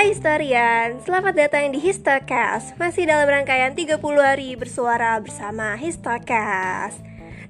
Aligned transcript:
Hai 0.00 0.16
historian, 0.16 0.96
selamat 1.04 1.36
datang 1.36 1.76
di 1.76 1.76
Histocast. 1.76 2.72
Masih 2.80 3.04
dalam 3.04 3.28
rangkaian 3.28 3.76
30 3.76 4.00
hari 4.00 4.56
bersuara 4.56 5.20
bersama 5.20 5.76
Histocast. 5.76 6.96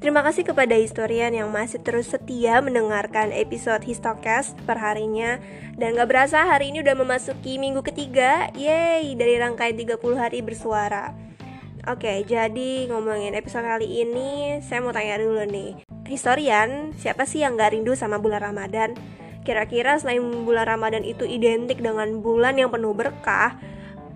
Terima 0.02 0.18
kasih 0.26 0.42
kepada 0.42 0.74
historian 0.74 1.30
yang 1.30 1.46
masih 1.54 1.78
terus 1.78 2.10
setia 2.10 2.58
mendengarkan 2.58 3.30
episode 3.30 3.86
Histocast 3.86 4.58
perharinya. 4.66 5.38
Dan 5.78 5.94
gak 5.94 6.10
berasa 6.10 6.42
hari 6.42 6.74
ini 6.74 6.82
udah 6.82 6.98
memasuki 6.98 7.54
minggu 7.54 7.86
ketiga. 7.86 8.50
Yeay, 8.58 9.14
dari 9.14 9.38
rangkaian 9.38 9.78
30 9.78 10.02
hari 10.18 10.42
bersuara. 10.42 11.14
Oke, 11.86 12.26
jadi 12.26 12.90
ngomongin 12.90 13.38
episode 13.38 13.62
kali 13.62 14.02
ini 14.02 14.58
Saya 14.58 14.82
mau 14.82 14.90
tanya 14.90 15.22
dulu 15.22 15.46
nih. 15.46 15.86
Historian, 16.10 16.98
siapa 16.98 17.30
sih 17.30 17.46
yang 17.46 17.54
gak 17.54 17.78
rindu 17.78 17.94
sama 17.94 18.18
bulan 18.18 18.42
Ramadan? 18.42 18.98
Kira-kira 19.40 19.96
selain 19.96 20.20
bulan 20.44 20.68
Ramadan 20.68 21.00
itu 21.00 21.24
identik 21.24 21.80
dengan 21.80 22.20
bulan 22.20 22.60
yang 22.60 22.68
penuh 22.68 22.92
berkah, 22.92 23.56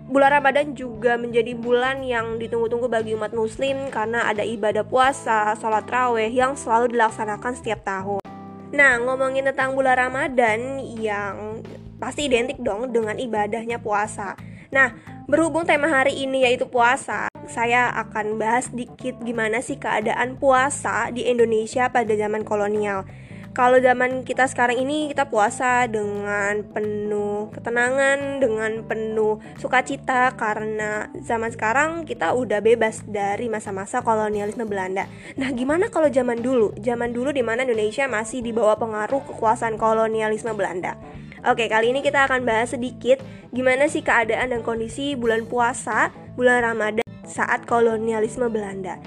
bulan 0.05 0.37
Ramadan 0.37 0.77
juga 0.77 1.17
menjadi 1.17 1.57
bulan 1.57 2.05
yang 2.05 2.37
ditunggu-tunggu 2.37 2.85
bagi 2.85 3.17
umat 3.17 3.33
muslim 3.33 3.89
karena 3.89 4.29
ada 4.29 4.45
ibadah 4.45 4.85
puasa, 4.85 5.57
sholat 5.57 5.89
raweh 5.89 6.29
yang 6.29 6.53
selalu 6.53 6.93
dilaksanakan 6.93 7.53
setiap 7.57 7.81
tahun. 7.81 8.21
Nah, 8.69 9.01
ngomongin 9.01 9.49
tentang 9.49 9.73
bulan 9.73 9.97
Ramadan 9.97 10.83
yang 10.99 11.63
pasti 11.97 12.29
identik 12.29 12.61
dong 12.61 12.93
dengan 12.93 13.17
ibadahnya 13.17 13.81
puasa. 13.81 14.37
Nah, 14.69 14.93
berhubung 15.25 15.65
tema 15.65 15.89
hari 15.89 16.21
ini 16.21 16.45
yaitu 16.45 16.69
puasa, 16.69 17.31
saya 17.49 17.89
akan 17.93 18.37
bahas 18.37 18.69
sedikit 18.69 19.17
gimana 19.23 19.61
sih 19.61 19.77
keadaan 19.79 20.37
puasa 20.37 21.09
di 21.09 21.25
Indonesia 21.25 21.89
pada 21.89 22.13
zaman 22.13 22.43
kolonial. 22.43 23.07
Kalau 23.55 23.79
zaman 23.79 24.27
kita 24.27 24.51
sekarang 24.51 24.83
ini 24.83 25.07
kita 25.07 25.31
puasa 25.31 25.87
dengan 25.87 26.59
penuh 26.75 27.47
ketenangan, 27.55 28.43
dengan 28.43 28.83
penuh 28.83 29.39
sukacita 29.63 30.35
karena 30.35 31.07
zaman 31.23 31.55
sekarang 31.55 32.03
kita 32.03 32.35
udah 32.35 32.59
bebas 32.59 33.07
dari 33.07 33.47
masa-masa 33.47 34.03
kolonialisme 34.03 34.67
Belanda. 34.67 35.07
Nah, 35.39 35.55
gimana 35.55 35.87
kalau 35.87 36.11
zaman 36.11 36.43
dulu? 36.43 36.75
Zaman 36.83 37.15
dulu 37.15 37.31
di 37.31 37.47
mana 37.47 37.63
Indonesia 37.63 38.11
masih 38.11 38.43
di 38.43 38.51
bawah 38.51 38.75
pengaruh 38.75 39.23
kekuasaan 39.23 39.79
kolonialisme 39.79 40.51
Belanda. 40.51 40.99
Oke, 41.47 41.71
kali 41.71 41.95
ini 41.95 42.03
kita 42.03 42.27
akan 42.27 42.43
bahas 42.43 42.75
sedikit 42.75 43.23
gimana 43.55 43.87
sih 43.87 44.03
keadaan 44.03 44.51
dan 44.51 44.67
kondisi 44.67 45.15
bulan 45.15 45.47
puasa, 45.47 46.11
bulan 46.35 46.59
Ramadan 46.59 47.07
saat 47.23 47.63
kolonialisme 47.63 48.51
Belanda. 48.51 48.99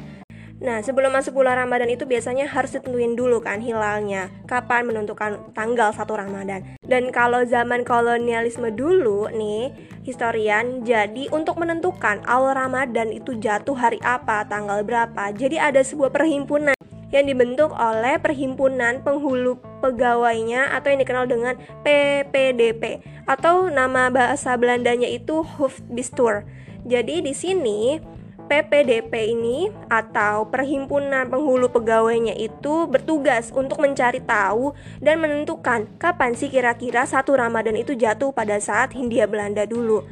Nah, 0.59 0.83
sebelum 0.83 1.14
masuk 1.14 1.39
bulan 1.39 1.55
Ramadan 1.55 1.87
itu 1.87 2.03
biasanya 2.03 2.51
harus 2.51 2.75
ditentuin 2.75 3.14
dulu 3.14 3.39
kan 3.39 3.62
hilalnya, 3.62 4.27
kapan 4.51 4.91
menentukan 4.91 5.55
tanggal 5.55 5.95
satu 5.95 6.19
Ramadan. 6.19 6.67
Dan 6.83 7.15
kalau 7.15 7.47
zaman 7.47 7.87
kolonialisme 7.87 8.75
dulu 8.75 9.31
nih, 9.31 9.70
historian, 10.03 10.83
jadi 10.83 11.31
untuk 11.31 11.62
menentukan 11.62 12.27
awal 12.27 12.59
Ramadan 12.59 13.15
itu 13.15 13.39
jatuh 13.39 13.78
hari 13.78 14.03
apa, 14.03 14.42
tanggal 14.50 14.83
berapa. 14.83 15.31
Jadi 15.31 15.62
ada 15.62 15.78
sebuah 15.78 16.11
perhimpunan 16.11 16.75
yang 17.09 17.25
dibentuk 17.25 17.72
oleh 17.72 18.20
Perhimpunan 18.20 19.00
Penghulu 19.00 19.56
Pegawainya 19.81 20.75
atau 20.77 20.93
yang 20.93 21.00
dikenal 21.00 21.25
dengan 21.31 21.55
PPDP 21.87 23.00
atau 23.25 23.72
nama 23.72 24.12
bahasa 24.12 24.59
Belandanya 24.61 25.09
itu 25.09 25.41
Hoofdbestuur. 25.41 26.45
Jadi 26.84 27.25
di 27.25 27.33
sini 27.33 28.00
PPDP 28.49 29.37
ini 29.37 29.69
atau 29.93 30.49
Perhimpunan 30.49 31.29
Penghulu 31.29 31.69
Pegawainya 31.69 32.33
itu 32.33 32.89
bertugas 32.89 33.53
untuk 33.53 33.85
mencari 33.85 34.25
tahu 34.25 34.73
dan 35.05 35.21
menentukan 35.21 35.85
kapan 36.01 36.33
sih 36.33 36.49
kira-kira 36.49 37.05
satu 37.05 37.37
Ramadan 37.37 37.77
itu 37.77 37.93
jatuh 37.93 38.33
pada 38.33 38.57
saat 38.59 38.97
Hindia 38.97 39.29
Belanda 39.29 39.69
dulu. 39.69 40.03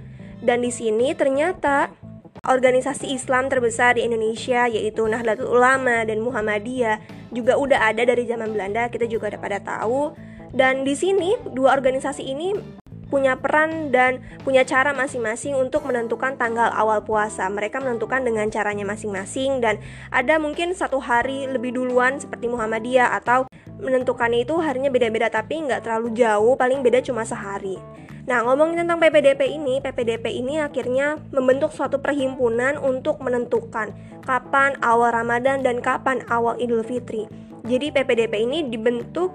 Dan 0.44 0.60
di 0.60 0.68
sini 0.68 1.16
ternyata 1.16 1.90
organisasi 2.44 3.16
Islam 3.16 3.48
terbesar 3.48 3.96
di 3.96 4.04
Indonesia 4.04 4.68
yaitu 4.68 5.02
Nahdlatul 5.08 5.56
Ulama 5.56 6.04
dan 6.04 6.20
Muhammadiyah 6.20 7.00
juga 7.32 7.58
udah 7.58 7.90
ada 7.90 8.06
dari 8.06 8.28
zaman 8.28 8.52
Belanda, 8.52 8.92
kita 8.92 9.08
juga 9.08 9.34
udah 9.34 9.40
pada 9.40 9.58
tahu. 9.58 10.14
Dan 10.54 10.86
di 10.86 10.94
sini 10.94 11.34
dua 11.52 11.74
organisasi 11.74 12.22
ini 12.22 12.54
punya 13.06 13.38
peran 13.38 13.94
dan 13.94 14.18
punya 14.42 14.66
cara 14.66 14.90
masing-masing 14.90 15.54
untuk 15.54 15.86
menentukan 15.86 16.34
tanggal 16.34 16.70
awal 16.74 17.02
puasa. 17.02 17.46
Mereka 17.46 17.78
menentukan 17.78 18.26
dengan 18.26 18.50
caranya 18.50 18.82
masing-masing 18.82 19.62
dan 19.62 19.78
ada 20.10 20.38
mungkin 20.42 20.74
satu 20.74 20.98
hari 20.98 21.46
lebih 21.46 21.74
duluan 21.74 22.18
seperti 22.18 22.50
Muhammadiyah 22.50 23.14
atau 23.22 23.46
menentukannya 23.78 24.42
itu 24.42 24.56
harinya 24.58 24.90
beda-beda 24.90 25.30
tapi 25.30 25.62
nggak 25.62 25.86
terlalu 25.86 26.16
jauh, 26.16 26.58
paling 26.58 26.82
beda 26.82 27.04
cuma 27.04 27.22
sehari. 27.22 27.78
Nah, 28.26 28.42
ngomongin 28.42 28.82
tentang 28.82 28.98
PPDP 28.98 29.54
ini, 29.54 29.78
PPDP 29.78 30.34
ini 30.34 30.58
akhirnya 30.58 31.14
membentuk 31.30 31.70
suatu 31.70 32.02
perhimpunan 32.02 32.74
untuk 32.74 33.22
menentukan 33.22 33.94
kapan 34.26 34.74
awal 34.82 35.14
Ramadan 35.14 35.62
dan 35.62 35.78
kapan 35.78 36.26
awal 36.26 36.58
Idul 36.58 36.82
Fitri. 36.82 37.30
Jadi 37.62 37.94
PPDP 37.94 38.42
ini 38.42 38.66
dibentuk 38.66 39.30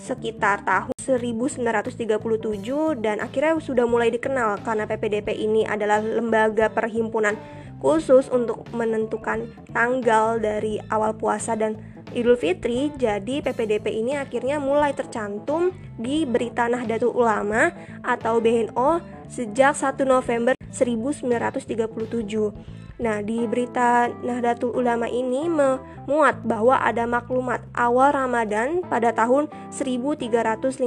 sekitar 0.00 0.64
tahun 0.64 0.96
1937 0.96 3.04
dan 3.04 3.20
akhirnya 3.20 3.60
sudah 3.60 3.84
mulai 3.84 4.08
dikenal 4.08 4.64
karena 4.64 4.88
PPDP 4.88 5.36
ini 5.36 5.68
adalah 5.68 6.00
lembaga 6.00 6.72
perhimpunan 6.72 7.36
khusus 7.80 8.28
untuk 8.32 8.64
menentukan 8.72 9.48
tanggal 9.72 10.40
dari 10.40 10.80
awal 10.88 11.16
puasa 11.16 11.56
dan 11.56 11.76
Idul 12.10 12.34
Fitri, 12.34 12.90
jadi 12.98 13.38
PPDP 13.38 14.02
ini 14.02 14.18
akhirnya 14.18 14.58
mulai 14.58 14.90
tercantum 14.90 15.70
di 15.94 16.26
Berita 16.26 16.66
Nahdlatul 16.66 17.14
Ulama 17.14 17.70
atau 18.02 18.42
BNO 18.42 18.98
sejak 19.30 19.78
1 19.78 20.02
November 20.02 20.58
1937. 20.74 22.89
Nah, 23.00 23.24
di 23.24 23.48
berita 23.48 24.12
Nahdlatul 24.20 24.76
Ulama 24.76 25.08
ini 25.08 25.48
memuat 25.48 26.44
bahwa 26.44 26.76
ada 26.76 27.08
maklumat 27.08 27.64
awal 27.72 28.12
Ramadan 28.12 28.84
pada 28.84 29.08
tahun 29.16 29.48
1356 29.72 30.84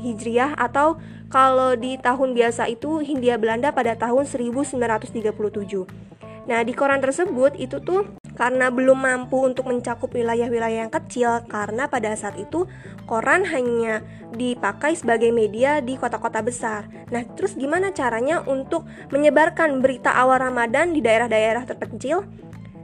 Hijriah 0.00 0.56
atau 0.56 0.96
kalau 1.28 1.76
di 1.76 2.00
tahun 2.00 2.32
biasa 2.32 2.72
itu 2.72 3.04
Hindia 3.04 3.36
Belanda 3.36 3.68
pada 3.68 3.92
tahun 4.00 4.24
1937. 4.24 4.80
Nah, 6.48 6.64
di 6.64 6.72
koran 6.72 7.04
tersebut 7.04 7.52
itu 7.60 7.76
tuh 7.84 8.08
karena 8.40 8.72
belum 8.72 9.04
mampu 9.04 9.44
untuk 9.44 9.68
mencakup 9.68 10.08
wilayah-wilayah 10.16 10.88
yang 10.88 10.92
kecil 10.92 11.44
karena 11.44 11.92
pada 11.92 12.16
saat 12.16 12.40
itu 12.40 12.64
koran 13.04 13.44
hanya 13.44 14.00
dipakai 14.32 14.96
sebagai 14.96 15.28
media 15.28 15.84
di 15.84 16.00
kota-kota 16.00 16.40
besar. 16.40 16.88
Nah, 17.12 17.20
terus 17.36 17.52
gimana 17.52 17.92
caranya 17.92 18.40
untuk 18.48 18.88
menyebarkan 19.12 19.84
berita 19.84 20.16
awal 20.16 20.40
Ramadan 20.40 20.96
di 20.96 21.04
daerah-daerah 21.04 21.68
terpencil? 21.68 22.24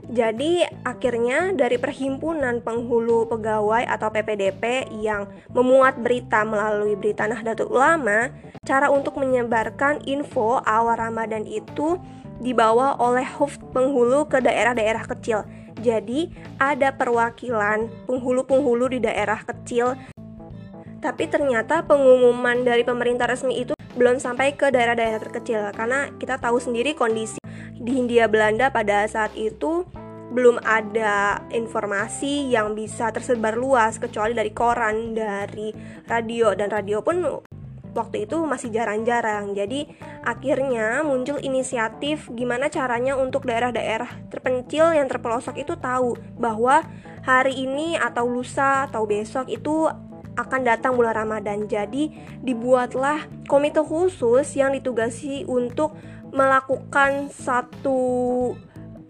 Jadi 0.07 0.63
akhirnya 0.87 1.51
dari 1.51 1.75
perhimpunan 1.75 2.63
penghulu 2.63 3.27
pegawai 3.27 3.83
atau 3.83 4.07
PPDP 4.07 4.93
yang 5.03 5.27
memuat 5.51 5.99
berita 5.99 6.47
melalui 6.47 6.95
berita 6.95 7.27
Nahdlatul 7.27 7.73
Ulama, 7.75 8.31
cara 8.63 8.87
untuk 8.87 9.19
menyebarkan 9.19 10.07
info 10.07 10.63
awal 10.63 10.95
Ramadan 10.95 11.43
itu 11.43 11.99
dibawa 12.41 12.97
oleh 13.01 13.25
Huf 13.37 13.57
penghulu 13.73 14.29
ke 14.29 14.41
daerah-daerah 14.41 15.05
kecil. 15.05 15.45
Jadi, 15.77 16.33
ada 16.57 16.89
perwakilan 16.93 17.85
penghulu-penghulu 18.09 18.97
di 18.97 18.99
daerah 19.01 19.37
kecil. 19.45 19.93
Tapi 20.97 21.29
ternyata 21.29 21.85
pengumuman 21.85 22.65
dari 22.65 22.81
pemerintah 22.81 23.29
resmi 23.29 23.61
itu 23.61 23.77
belum 23.97 24.21
sampai 24.21 24.53
ke 24.53 24.69
daerah-daerah 24.69 25.17
terkecil 25.17 25.73
karena 25.73 26.13
kita 26.21 26.37
tahu 26.37 26.61
sendiri 26.61 26.93
kondisi 26.93 27.41
di 27.73 27.97
Hindia 27.97 28.29
Belanda 28.29 28.69
pada 28.69 29.05
saat 29.09 29.33
itu 29.33 29.85
belum 30.27 30.61
ada 30.61 31.41
informasi 31.49 32.51
yang 32.51 32.77
bisa 32.77 33.09
tersebar 33.09 33.57
luas 33.57 33.97
kecuali 33.97 34.37
dari 34.37 34.51
koran, 34.53 35.15
dari 35.15 35.73
radio 36.05 36.53
dan 36.53 36.69
radio 36.69 37.01
pun 37.01 37.46
waktu 37.97 38.29
itu 38.29 38.37
masih 38.45 38.69
jarang-jarang. 38.69 39.57
Jadi 39.57 39.89
akhirnya 40.21 41.01
muncul 41.01 41.41
inisiatif 41.41 42.29
gimana 42.37 42.69
caranya 42.69 43.17
untuk 43.17 43.49
daerah-daerah 43.49 44.29
terpencil 44.29 44.93
yang 44.93 45.09
terpelosok 45.09 45.57
itu 45.57 45.73
tahu 45.73 46.13
bahwa 46.37 46.85
hari 47.25 47.65
ini 47.65 47.97
atau 47.97 48.29
lusa 48.29 48.85
atau 48.85 49.09
besok 49.09 49.49
itu 49.49 49.89
akan 50.37 50.61
datang 50.61 50.93
bulan 50.93 51.17
Ramadan. 51.17 51.65
Jadi 51.65 52.13
dibuatlah 52.45 53.25
komite 53.49 53.81
khusus 53.81 54.53
yang 54.53 54.71
ditugasi 54.77 55.43
untuk 55.49 55.97
melakukan 56.29 57.33
satu 57.33 58.53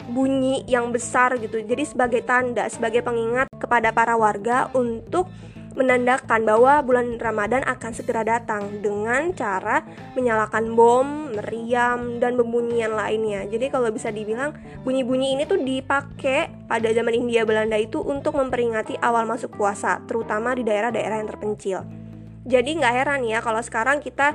bunyi 0.08 0.64
yang 0.64 0.88
besar 0.88 1.36
gitu. 1.36 1.60
Jadi 1.60 1.84
sebagai 1.84 2.24
tanda, 2.24 2.64
sebagai 2.72 3.04
pengingat 3.04 3.52
kepada 3.60 3.92
para 3.92 4.16
warga 4.16 4.72
untuk 4.72 5.28
menandakan 5.78 6.42
bahwa 6.42 6.82
bulan 6.82 7.22
Ramadan 7.22 7.62
akan 7.62 7.92
segera 7.94 8.26
datang 8.26 8.82
dengan 8.82 9.30
cara 9.30 9.86
menyalakan 10.18 10.74
bom, 10.74 11.30
meriam, 11.38 12.18
dan 12.18 12.34
pembunyian 12.34 12.98
lainnya. 12.98 13.46
Jadi 13.46 13.70
kalau 13.70 13.94
bisa 13.94 14.10
dibilang 14.10 14.58
bunyi-bunyi 14.82 15.38
ini 15.38 15.46
tuh 15.46 15.62
dipakai 15.62 16.66
pada 16.66 16.90
zaman 16.90 17.14
India 17.14 17.46
Belanda 17.46 17.78
itu 17.78 18.02
untuk 18.02 18.34
memperingati 18.34 18.98
awal 18.98 19.22
masuk 19.30 19.54
puasa, 19.54 20.02
terutama 20.10 20.58
di 20.58 20.66
daerah-daerah 20.66 21.22
yang 21.22 21.30
terpencil. 21.30 21.86
Jadi 22.42 22.82
nggak 22.82 22.94
heran 22.98 23.22
ya 23.22 23.38
kalau 23.38 23.62
sekarang 23.62 24.02
kita 24.02 24.34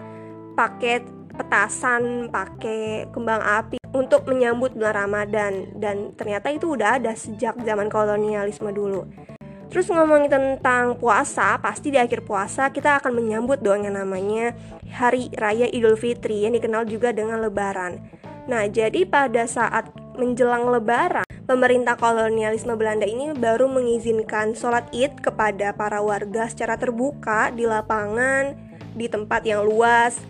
pakai 0.55 1.03
petasan, 1.33 2.29
pakai 2.31 3.09
kembang 3.11 3.41
api 3.41 3.83
untuk 3.91 4.29
menyambut 4.29 4.77
bulan 4.77 5.05
Ramadan 5.05 5.75
dan 5.75 6.13
ternyata 6.13 6.53
itu 6.53 6.77
udah 6.77 7.01
ada 7.01 7.11
sejak 7.17 7.57
zaman 7.61 7.89
kolonialisme 7.89 8.69
dulu. 8.69 9.32
Terus 9.73 9.89
ngomongin 9.89 10.29
tentang 10.29 10.93
puasa, 11.01 11.57
pasti 11.57 11.89
di 11.89 11.97
akhir 11.97 12.21
puasa 12.29 12.69
kita 12.69 13.01
akan 13.01 13.09
menyambut 13.09 13.57
dong 13.57 13.89
yang 13.89 13.97
namanya 13.97 14.53
Hari 14.85 15.33
Raya 15.33 15.65
Idul 15.65 15.97
Fitri 15.97 16.45
yang 16.45 16.53
dikenal 16.53 16.85
juga 16.85 17.09
dengan 17.09 17.41
Lebaran. 17.41 17.97
Nah, 18.45 18.69
jadi 18.69 19.01
pada 19.09 19.49
saat 19.49 19.89
menjelang 20.13 20.69
Lebaran, 20.69 21.25
pemerintah 21.49 21.97
kolonialisme 21.97 22.77
Belanda 22.77 23.09
ini 23.09 23.33
baru 23.33 23.65
mengizinkan 23.65 24.53
sholat 24.53 24.85
id 24.93 25.17
kepada 25.25 25.73
para 25.73 26.05
warga 26.05 26.45
secara 26.45 26.77
terbuka 26.77 27.49
di 27.49 27.65
lapangan, 27.65 28.53
di 28.93 29.09
tempat 29.09 29.41
yang 29.41 29.65
luas, 29.65 30.21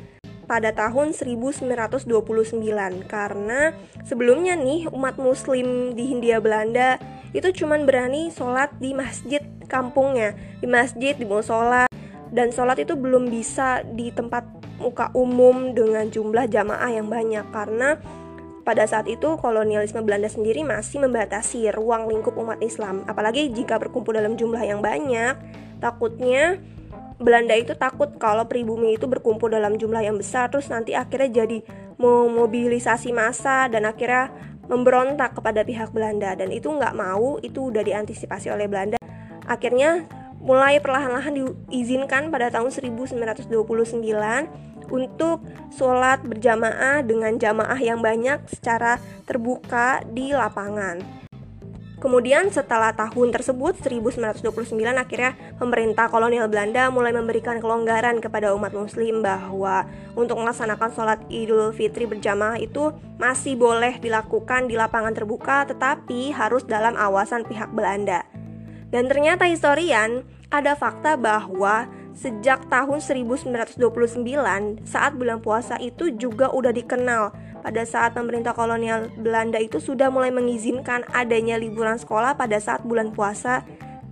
pada 0.44 0.76
tahun 0.76 1.16
1929 1.16 2.08
karena 3.08 3.72
sebelumnya 4.04 4.60
nih 4.60 4.92
umat 4.92 5.16
muslim 5.16 5.96
di 5.96 6.12
Hindia 6.12 6.44
Belanda 6.44 7.00
itu 7.34 7.64
cuman 7.64 7.90
berani 7.90 8.30
sholat 8.30 8.70
di 8.78 8.94
masjid 8.94 9.42
kampungnya. 9.66 10.38
Di 10.62 10.68
masjid 10.70 11.18
di 11.18 11.26
musola 11.26 11.90
dan 12.30 12.54
sholat 12.54 12.78
itu 12.82 12.94
belum 12.94 13.28
bisa 13.32 13.82
di 13.84 14.14
tempat 14.14 14.46
muka 14.78 15.10
umum 15.18 15.74
dengan 15.74 16.08
jumlah 16.14 16.46
jamaah 16.46 16.92
yang 16.94 17.10
banyak. 17.10 17.46
Karena 17.50 17.98
pada 18.64 18.86
saat 18.88 19.10
itu 19.10 19.36
kolonialisme 19.42 20.06
Belanda 20.06 20.30
sendiri 20.30 20.62
masih 20.62 21.04
membatasi 21.04 21.74
ruang 21.74 22.06
lingkup 22.06 22.38
umat 22.38 22.62
Islam. 22.62 23.02
Apalagi 23.10 23.50
jika 23.50 23.82
berkumpul 23.82 24.14
dalam 24.16 24.38
jumlah 24.38 24.62
yang 24.62 24.80
banyak 24.80 25.36
takutnya 25.84 26.64
Belanda 27.22 27.54
itu 27.58 27.74
takut 27.78 28.10
kalau 28.18 28.46
pribumi 28.50 28.98
itu 28.98 29.06
berkumpul 29.06 29.52
dalam 29.52 29.78
jumlah 29.78 30.02
yang 30.02 30.18
besar 30.18 30.50
terus 30.50 30.70
nanti 30.70 30.98
akhirnya 30.98 31.44
jadi 31.46 31.62
memobilisasi 31.98 33.14
massa 33.14 33.70
dan 33.70 33.86
akhirnya 33.86 34.34
memberontak 34.68 35.38
kepada 35.38 35.62
pihak 35.62 35.92
Belanda 35.92 36.34
dan 36.34 36.50
itu 36.50 36.72
nggak 36.72 36.96
mau 36.96 37.38
itu 37.44 37.70
udah 37.70 37.84
diantisipasi 37.84 38.50
oleh 38.50 38.66
Belanda 38.66 38.98
akhirnya 39.46 40.08
mulai 40.44 40.84
perlahan-lahan 40.84 41.40
diizinkan 41.72 42.28
pada 42.28 42.52
tahun 42.52 42.72
1929 42.72 43.48
untuk 44.92 45.40
sholat 45.72 46.20
berjamaah 46.28 47.00
dengan 47.02 47.40
jamaah 47.40 47.80
yang 47.80 48.04
banyak 48.04 48.44
secara 48.52 49.00
terbuka 49.24 50.04
di 50.12 50.36
lapangan. 50.36 51.23
Kemudian 52.04 52.52
setelah 52.52 52.92
tahun 52.92 53.32
tersebut 53.32 53.80
1929 53.80 54.44
akhirnya 54.76 55.40
pemerintah 55.56 56.12
kolonial 56.12 56.52
Belanda 56.52 56.92
mulai 56.92 57.16
memberikan 57.16 57.64
kelonggaran 57.64 58.20
kepada 58.20 58.52
umat 58.52 58.76
muslim 58.76 59.24
bahwa 59.24 59.88
untuk 60.12 60.36
melaksanakan 60.36 60.92
sholat 60.92 61.24
idul 61.32 61.72
fitri 61.72 62.04
berjamaah 62.04 62.60
itu 62.60 62.92
masih 63.16 63.56
boleh 63.56 64.04
dilakukan 64.04 64.68
di 64.68 64.76
lapangan 64.76 65.16
terbuka 65.16 65.64
tetapi 65.64 66.36
harus 66.36 66.68
dalam 66.68 67.00
awasan 67.00 67.48
pihak 67.48 67.72
Belanda. 67.72 68.28
Dan 68.92 69.08
ternyata 69.08 69.48
historian 69.48 70.28
ada 70.52 70.76
fakta 70.76 71.16
bahwa 71.16 71.88
sejak 72.20 72.68
tahun 72.68 73.00
1929 73.00 73.80
saat 74.84 75.16
bulan 75.16 75.40
puasa 75.40 75.80
itu 75.80 76.12
juga 76.20 76.52
udah 76.52 76.76
dikenal 76.76 77.32
pada 77.64 77.88
saat 77.88 78.12
pemerintah 78.12 78.52
kolonial 78.52 79.08
Belanda 79.16 79.56
itu 79.56 79.80
sudah 79.80 80.12
mulai 80.12 80.36
mengizinkan 80.36 81.08
adanya 81.16 81.56
liburan 81.56 81.96
sekolah 81.96 82.36
pada 82.36 82.60
saat 82.60 82.84
bulan 82.84 83.16
puasa 83.16 83.64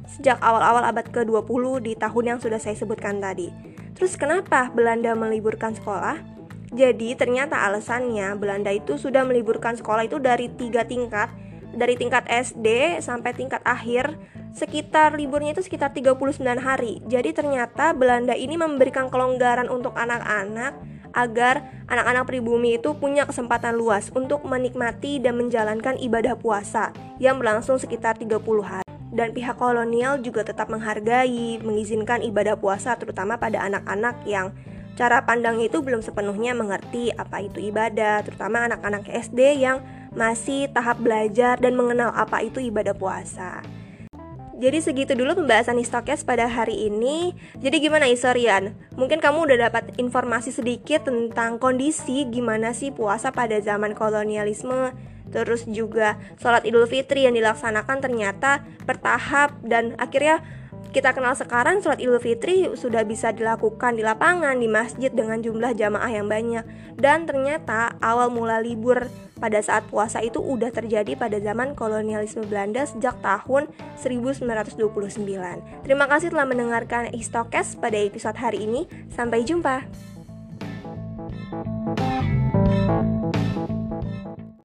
sejak 0.07 0.39
awal-awal 0.39 0.87
abad 0.87 1.11
ke-20 1.11 1.63
di 1.83 1.93
tahun 1.99 2.23
yang 2.35 2.39
sudah 2.39 2.59
saya 2.63 2.79
sebutkan 2.79 3.19
tadi. 3.19 3.51
Terus 3.95 4.15
kenapa 4.15 4.71
Belanda 4.71 5.11
meliburkan 5.13 5.75
sekolah? 5.75 6.31
Jadi 6.71 7.19
ternyata 7.19 7.67
alasannya 7.67 8.39
Belanda 8.39 8.71
itu 8.71 8.95
sudah 8.95 9.27
meliburkan 9.27 9.75
sekolah 9.75 10.07
itu 10.07 10.23
dari 10.23 10.47
tiga 10.55 10.87
tingkat 10.87 11.27
Dari 11.75 11.99
tingkat 11.99 12.23
SD 12.31 12.99
sampai 13.03 13.35
tingkat 13.35 13.59
akhir 13.67 14.15
Sekitar 14.55 15.19
liburnya 15.19 15.51
itu 15.51 15.67
sekitar 15.67 15.91
39 15.91 16.39
hari 16.63 17.03
Jadi 17.11 17.35
ternyata 17.35 17.91
Belanda 17.91 18.31
ini 18.39 18.55
memberikan 18.55 19.11
kelonggaran 19.11 19.67
untuk 19.67 19.91
anak-anak 19.99 20.79
agar 21.11 21.63
anak-anak 21.87 22.25
pribumi 22.27 22.79
itu 22.79 22.95
punya 22.95 23.27
kesempatan 23.27 23.75
luas 23.75 24.11
untuk 24.15 24.43
menikmati 24.47 25.19
dan 25.19 25.37
menjalankan 25.37 25.99
ibadah 25.99 26.39
puasa 26.39 26.95
yang 27.19 27.37
berlangsung 27.37 27.77
sekitar 27.79 28.17
30 28.19 28.41
hari. 28.63 28.87
Dan 29.11 29.35
pihak 29.35 29.59
kolonial 29.59 30.23
juga 30.23 30.47
tetap 30.47 30.71
menghargai, 30.71 31.59
mengizinkan 31.59 32.23
ibadah 32.23 32.55
puasa 32.55 32.95
terutama 32.95 33.35
pada 33.35 33.59
anak-anak 33.67 34.23
yang 34.23 34.55
cara 34.95 35.23
pandangnya 35.27 35.67
itu 35.67 35.83
belum 35.83 35.99
sepenuhnya 35.99 36.55
mengerti 36.55 37.11
apa 37.11 37.43
itu 37.43 37.59
ibadah, 37.59 38.23
terutama 38.23 38.71
anak-anak 38.71 39.11
SD 39.11 39.59
yang 39.59 39.83
masih 40.15 40.67
tahap 40.71 40.99
belajar 40.99 41.59
dan 41.59 41.75
mengenal 41.75 42.11
apa 42.15 42.43
itu 42.43 42.59
ibadah 42.63 42.95
puasa. 42.95 43.63
Jadi 44.61 44.77
segitu 44.77 45.17
dulu 45.17 45.41
pembahasan 45.41 45.81
Histokes 45.81 46.21
pada 46.21 46.45
hari 46.45 46.85
ini. 46.85 47.33
Jadi 47.57 47.81
gimana 47.81 48.05
Isorian? 48.05 48.77
Mungkin 48.93 49.17
kamu 49.17 49.49
udah 49.49 49.57
dapat 49.67 49.97
informasi 49.97 50.53
sedikit 50.53 51.09
tentang 51.09 51.57
kondisi 51.57 52.29
gimana 52.29 52.69
sih 52.69 52.93
puasa 52.93 53.33
pada 53.33 53.57
zaman 53.57 53.97
kolonialisme 53.97 54.93
Terus 55.31 55.63
juga 55.65 56.19
sholat 56.37 56.67
idul 56.67 56.85
fitri 56.85 57.25
yang 57.25 57.33
dilaksanakan 57.33 57.97
ternyata 58.03 58.67
bertahap 58.83 59.55
dan 59.63 59.95
akhirnya 59.95 60.43
kita 60.91 61.15
kenal 61.15 61.31
sekarang 61.39 61.79
sholat 61.79 62.03
idul 62.03 62.19
fitri 62.19 62.67
sudah 62.75 63.07
bisa 63.07 63.31
dilakukan 63.31 63.95
di 63.95 64.03
lapangan, 64.03 64.59
di 64.59 64.67
masjid 64.67 65.07
dengan 65.07 65.39
jumlah 65.39 65.71
jamaah 65.71 66.11
yang 66.11 66.27
banyak 66.27 66.67
Dan 66.99 67.23
ternyata 67.23 67.95
awal 68.03 68.27
mula 68.27 68.59
libur 68.59 69.07
pada 69.41 69.57
saat 69.59 69.81
puasa 69.89 70.21
itu 70.21 70.37
udah 70.37 70.69
terjadi 70.69 71.17
pada 71.17 71.41
zaman 71.41 71.73
kolonialisme 71.73 72.45
Belanda 72.45 72.85
sejak 72.85 73.17
tahun 73.25 73.65
1929 73.97 74.77
Terima 75.81 76.05
kasih 76.05 76.29
telah 76.29 76.45
mendengarkan 76.45 77.09
Histokes 77.09 77.73
pada 77.81 77.97
episode 77.97 78.37
hari 78.37 78.69
ini, 78.69 78.85
sampai 79.09 79.41
jumpa 79.41 79.83